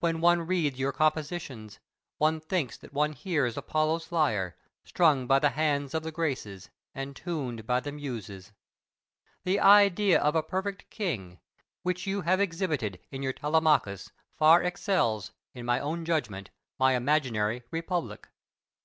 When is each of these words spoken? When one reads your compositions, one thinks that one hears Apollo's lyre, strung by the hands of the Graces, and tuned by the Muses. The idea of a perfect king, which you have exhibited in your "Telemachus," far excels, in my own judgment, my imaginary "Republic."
When 0.00 0.20
one 0.20 0.44
reads 0.48 0.76
your 0.80 0.90
compositions, 0.90 1.78
one 2.18 2.40
thinks 2.40 2.76
that 2.78 2.92
one 2.92 3.12
hears 3.12 3.56
Apollo's 3.56 4.10
lyre, 4.10 4.56
strung 4.82 5.28
by 5.28 5.38
the 5.38 5.50
hands 5.50 5.94
of 5.94 6.02
the 6.02 6.10
Graces, 6.10 6.68
and 6.96 7.14
tuned 7.14 7.64
by 7.64 7.78
the 7.78 7.92
Muses. 7.92 8.50
The 9.44 9.60
idea 9.60 10.18
of 10.20 10.34
a 10.34 10.42
perfect 10.42 10.90
king, 10.90 11.38
which 11.84 12.08
you 12.08 12.22
have 12.22 12.40
exhibited 12.40 12.98
in 13.12 13.22
your 13.22 13.32
"Telemachus," 13.34 14.10
far 14.36 14.64
excels, 14.64 15.30
in 15.54 15.64
my 15.64 15.78
own 15.78 16.04
judgment, 16.04 16.50
my 16.76 16.96
imaginary 16.96 17.62
"Republic." 17.70 18.26